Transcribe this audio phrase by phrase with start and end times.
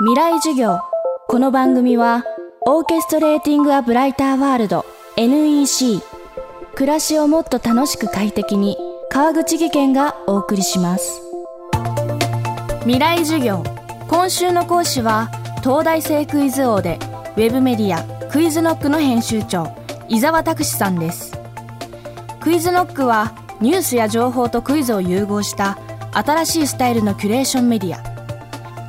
[0.00, 0.78] 未来授業。
[1.26, 2.22] この番組は
[2.64, 4.86] オーケストレーティング・ア・ブライター・ワールド
[5.16, 6.00] NEC
[6.76, 8.76] 暮らしをもっと楽しく快適に
[9.10, 11.20] 川口義賢がお送りします。
[12.82, 13.64] 未来授業。
[14.06, 15.30] 今週の講師は
[15.64, 17.00] 東大生クイズ王で
[17.36, 19.74] ウェブメディアクイズノックの編集長
[20.08, 21.32] 伊沢拓司さんです。
[22.38, 25.76] クイズノックはニュースや情報とクイズを融合した
[26.12, 28.17] 新しいスタイルのキュレーションメディア。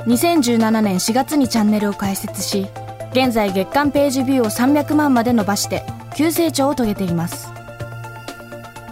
[0.06, 2.68] 2017年4月にチャンネルを開設し
[3.12, 5.84] 現在月間ページビューを300万まで伸ばして
[6.16, 7.52] 急成長を遂げています。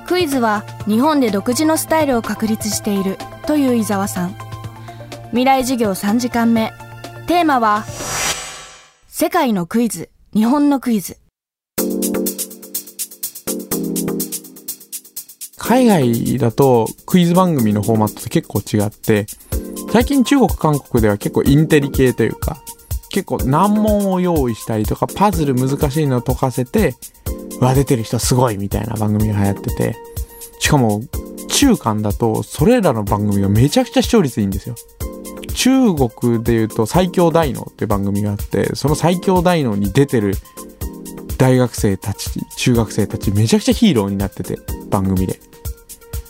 [0.07, 4.35] クイズは日本で独自のスタイルを確立しているという伊沢さん。
[5.31, 6.71] 未来授業3時間目。
[7.27, 7.83] テーマは
[9.07, 11.17] 世界のクイズ日本のクイズ。
[15.57, 19.25] 海外だとクイズ番組のフォーマットって結構違って、
[19.89, 22.61] 最近中国、韓国では結構インテリ系というか、
[23.09, 26.95] 結構難問を用意したりとか、パズル難しいのを解かせて、
[27.59, 29.95] うわ、出てる人すごいみたいな番組が流行ってて、
[30.59, 31.01] しかも
[31.47, 34.75] 中間だとそれらの番組がめちゃくちゃ視聴率いいんですよ。
[35.55, 40.35] 中国で言うと最強大脳っていう番組があって、その最強大脳に出てる
[41.37, 45.39] 大学生たち、中学生たちめちゃくちゃヒーローになってて、番組で。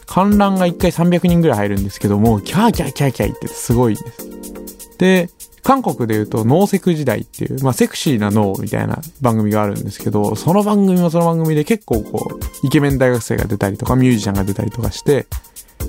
[0.08, 4.98] 観覧が1回300人ぐらい入るんですけども、キャーキャーキャーキャー言ってすごいんです。
[4.98, 5.30] で、
[5.64, 15.28] 韓国で言うと脳セク時代っていう、まあセクシーな脳みたいな番組があるんですけど、その番組もその番組で結構こう、イケメン大学生が出たりとか、ミュージシャンが出たりとかして、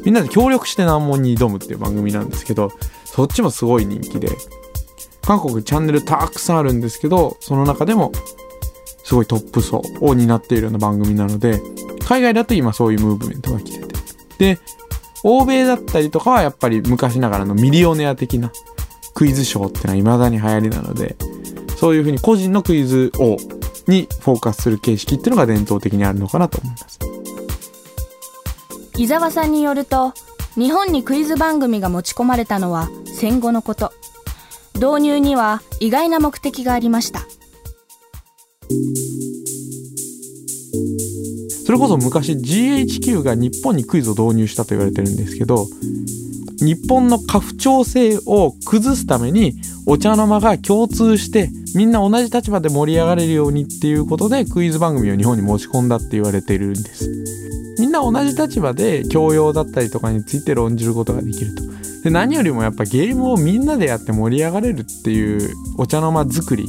[0.04, 2.72] みんなで協力して難問に挑むっていう番組なんですけど、
[3.04, 4.28] そっちもすごい人気で、
[5.22, 8.12] 韓国チャンネルたくさんあるんですけど、その中でも、
[9.04, 11.62] すごいトップ層を担っているような番組なので、
[12.06, 13.87] 海外だと今そういうムーブメントが来てて。
[14.38, 14.58] で、
[15.24, 18.52] 欧米だったりとかはやっぱり昔ながらのミリオネア的な
[19.14, 21.16] クイズショーってのは未だに流行りなので、
[21.76, 23.36] そういうふうに個人のクイズ王
[23.86, 26.98] にフォーカスする形式っていうのが伝統的にあるのかなと思います。
[28.98, 30.12] 伊沢さんによると
[30.56, 33.92] 日本にクイズ番組が持ち込まれたのは戦後のこと
[34.74, 37.20] 導入には意外な目的がありました
[41.68, 45.66] それこそ昔 GHQ が日本にクイズを導入したと言われてるんですけど、
[46.64, 49.52] 日本の家父長制を崩すために
[49.84, 57.06] お茶の間が共通してみんな同じ立場で盛り上がれるようにっていうことでクイズ番組を日本に持ち込んだって言われているんです。
[57.78, 61.62] みんな同じ立場で教養だったりとかについて論じることができると。
[62.02, 66.66] で何よりもやっぱゲームをみんなでやって盛り上がれるっていうお茶の間作り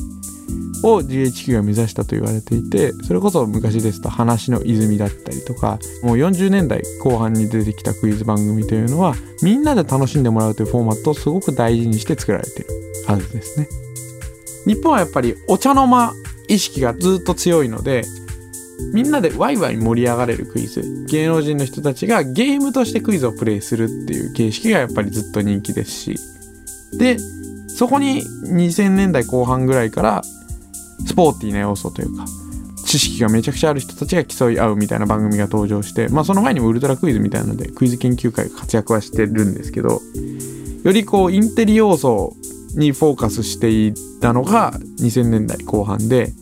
[0.84, 12.70] を GHQ が目指したと言われていてそれこそ昔ですと話の泉だったりとかもう40年代後半に出てきたクイズ番組というのはみんなで楽しんでもらうというフォーマットをすごく大事にして作られている
[13.08, 13.68] はずですね。
[14.66, 16.14] 日本はやっぱりお茶の間
[16.48, 18.04] 意識がずっと強いので
[18.94, 26.16] みんなでワイワイ盛り上がれるクイズ芸能人の人たちがゲームとしてクイズをプレイするっていう形式がやっぱりずっと人気ですし
[26.98, 27.18] で
[27.68, 30.22] そこに2000年代後半ぐらいから
[31.06, 32.26] スポーティーな要素というか
[32.86, 40.02] 知識がめちゃくちゃある人たちが競い合うみたいな番組が登場してまあその前にもウルトラクイズみたいなのでクイズ研究会が活躍はしてるんですけど
[40.84, 42.36] よりこうインテリ要素
[42.76, 46.34] にフォーカスしていたのが2000年代後半で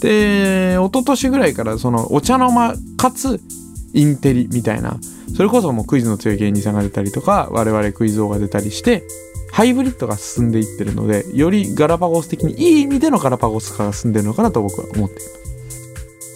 [0.00, 3.40] で一昨年ぐらいからそのお茶の間かつ
[3.94, 4.98] インテリみたいな
[5.36, 9.02] それこそもうクイズの強い芸人さんが出たりとか我々クイズ王が出たりして
[9.52, 15.42] ハイブリッドが進んでいってるので、よりガラパゴス的にいい意味でのガラパゴス化が進んでるのかなと僕は思っています。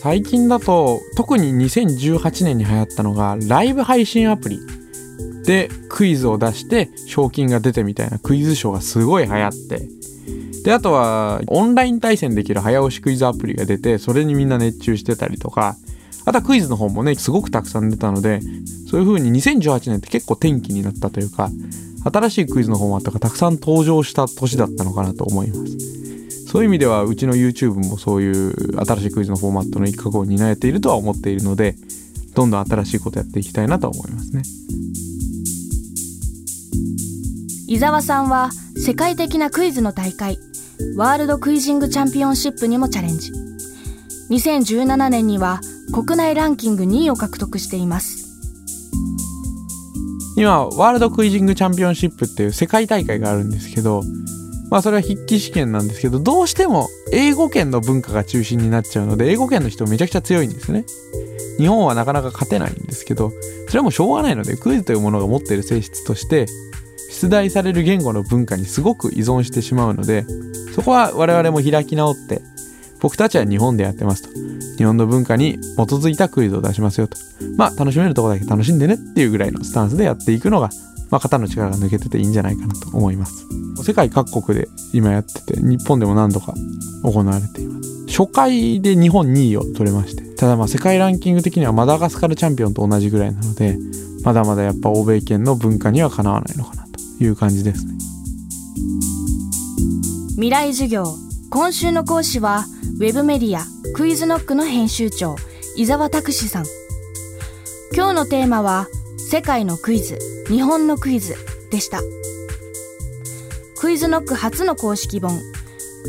[0.03, 4.61] 最近だと、特に2018年に流行ったのが、ライブ配信アプリ
[5.45, 9.89] でクイズを出して賞金が出てみたいなクイズショーがすごい流行って、
[10.63, 15.77] で、あとは、オンライン対戦できる早押しクイズアプリが出て、それにみんな熱中してたりとか、
[16.27, 18.41] あとクイズの方もね、すごくたくさん出たので、
[18.91, 21.51] そういう風に2018年って結構転機になったというか、
[22.05, 26.47] 新しいクイズのフォーマットがたくさん登場した年だったのかなと思います。
[26.49, 31.77] そういう意味では、うちの YouTube もそういう新しいクイズのフォーマットの一角を担えているとは思っているので、
[32.35, 34.43] どんどん新しいことやっていきたいなと思いますね。
[37.69, 40.39] 伊沢さんは世界的なクイズの大会
[40.97, 43.33] ワールドクイジングチャンピオンシップにもチャレンジ
[44.31, 45.61] 2017年には
[45.93, 48.27] 国内ランキング2位を獲得しています
[50.37, 54.03] 今、ワールドクイジングチャンピオンシップっていう世界大会があるんですけど、
[54.71, 60.85] まあそれは筆記試験なんですけど、どうしても英語圏の文化が中心になっちゃうので、英語圏の人めちゃくちゃ強いんですね。
[61.57, 63.33] 日本はなかなか勝てないんですけど、
[63.69, 66.47] それはもうしょうがないので、クイズというものが持っている性質として、
[67.17, 70.27] 出題される言語の文化にすごく依存してしまうので
[70.75, 72.43] そこは我々も開き直って
[73.01, 74.46] 僕たちは日本でやってますと
[74.77, 75.59] 日本の文化に基
[75.95, 77.17] づいたクイズを出しますよと
[77.57, 80.71] まあ楽しめるとこだけ楽しんでねっていうぐらいのスタンスでやっていくのが
[81.11, 83.47] まあ、肩の力が抜けてていいんじゃないかなと思います。
[83.83, 86.55] 世界各国で今やってて、日本でも何度か
[87.03, 88.07] 行われています。
[88.09, 93.79] 初回で日本2位を取れまして、ただまあ世界ランキング的にはマダガスカルチャンピオンと同じぐらいなので、
[94.25, 97.95] まだまだやっぱ欧米圏の文化にはかなわないのかなという感じですね。
[100.35, 102.65] 未来授業今週の講師は
[102.97, 103.65] ウェブメディア
[103.95, 105.37] クイズノックの編集長
[105.77, 106.65] 伊沢拓司さん。
[107.95, 111.37] 今日のテーマは世界のクイズ日本のクイズ
[111.71, 112.01] でした。
[113.79, 115.41] クイズノック初の公式本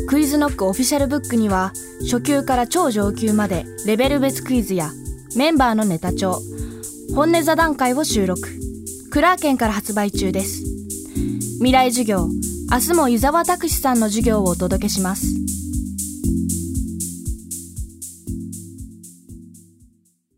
[0.08, 4.90] クイズノックオフィシャルブックには初級から超上級までレベル別クイズや
[5.36, 6.40] メンバーのネタ帳
[7.14, 8.48] 本音座談会を収録。
[9.10, 10.62] クラーケンから発売中です。
[11.58, 12.28] 未来授業
[12.70, 15.26] 明日も伊沢拓司さんの授業をお届けします。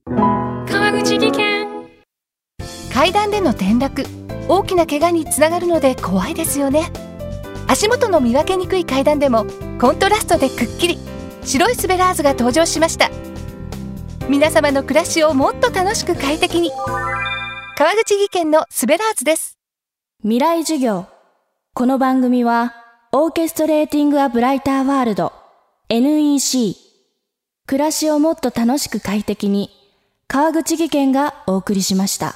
[0.07, 1.67] 川口技研。
[2.95, 4.05] 階段での転落。
[4.47, 6.93] 大きな怪我につながるので怖いですよね。
[7.67, 9.45] 足元の見分けにくい階段でも
[9.81, 10.99] コントラストでくっきり。
[11.43, 13.11] 白いスベラーズが登場しました。
[14.29, 16.71] 皆様の暮らしをもっと楽しく快適に。
[17.77, 19.59] 川口技研のスベラーズです。
[20.23, 21.07] 未来授業
[21.73, 22.75] この番組は
[23.13, 25.33] オーケストレーティングアブライターワールド
[25.89, 26.75] NEC
[27.67, 29.71] 暮らしをもっと楽しく快適に
[30.27, 32.35] 川口技研がお送りしました。